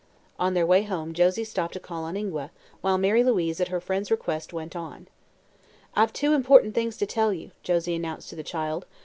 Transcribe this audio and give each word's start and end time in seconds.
On 0.39 0.55
their 0.55 0.65
way 0.65 0.81
home 0.81 1.13
Josie 1.13 1.43
stopped 1.43 1.73
to 1.73 1.79
call 1.79 2.05
on 2.05 2.17
Ingua, 2.17 2.49
while 2.81 2.97
Mary 2.97 3.23
Louise, 3.23 3.61
at 3.61 3.67
her 3.67 3.79
friend's 3.79 4.09
request, 4.09 4.51
went 4.51 4.75
on. 4.75 5.07
"I've 5.95 6.11
two 6.11 6.33
important 6.33 6.73
things 6.73 6.97
to 6.97 7.05
tell 7.05 7.31
you," 7.31 7.51
Josie 7.61 7.93
announced 7.93 8.31
to 8.31 8.35
the 8.35 8.41
child. 8.41 8.87